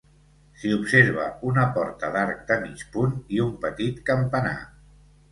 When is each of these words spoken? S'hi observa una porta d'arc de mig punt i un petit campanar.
S'hi 0.59 0.69
observa 0.75 1.25
una 1.49 1.65
porta 1.75 2.09
d'arc 2.15 2.41
de 2.51 2.57
mig 2.63 2.81
punt 2.95 3.13
i 3.35 3.41
un 3.43 3.51
petit 3.67 4.01
campanar. 4.09 4.55